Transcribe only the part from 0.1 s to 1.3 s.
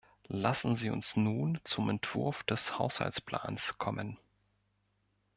Lassen Sie uns